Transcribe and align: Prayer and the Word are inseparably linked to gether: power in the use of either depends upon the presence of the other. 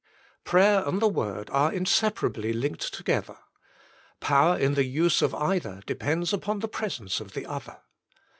Prayer 0.45 0.83
and 0.87 0.99
the 0.99 1.07
Word 1.07 1.47
are 1.51 1.71
inseparably 1.71 2.53
linked 2.53 2.91
to 2.91 3.03
gether: 3.03 3.37
power 4.19 4.57
in 4.57 4.73
the 4.73 4.83
use 4.85 5.21
of 5.21 5.35
either 5.35 5.83
depends 5.85 6.33
upon 6.33 6.57
the 6.57 6.67
presence 6.67 7.19
of 7.19 7.33
the 7.33 7.45
other. 7.45 7.77